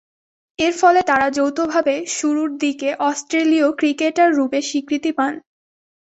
এরফলে 0.59 1.01
তারা 1.07 1.27
যৌথভাবে 1.37 1.95
শুরুরদিকের 2.17 2.93
অস্ট্রেলীয় 3.09 3.67
ক্রিকেটাররূপে 3.79 4.59
স্বীকৃতি 4.69 5.11
পান। 5.17 5.33